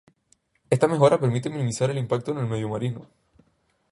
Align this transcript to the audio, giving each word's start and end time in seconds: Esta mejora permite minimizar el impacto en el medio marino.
Esta 0.71 0.87
mejora 0.87 1.19
permite 1.19 1.47
minimizar 1.51 1.91
el 1.91 1.99
impacto 1.99 2.31
en 2.31 2.39
el 2.39 2.47
medio 2.47 2.67
marino. 2.67 3.05